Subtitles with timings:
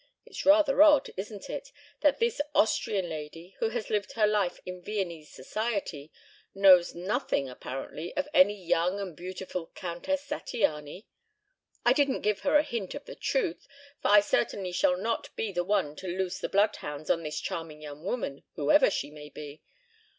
[0.25, 4.81] It's rather odd, isn't it, that this Austrian lady, who has lived her life in
[4.81, 6.11] Viennese Society,
[6.55, 11.05] knows nothing apparently of any young and beautiful Countess Zattiany?
[11.85, 13.67] I didn't give her a hint of the truth,
[14.01, 17.79] for I certainly shall not be the one to loose the bloodhounds on this charming
[17.83, 19.61] young woman, whoever she may be.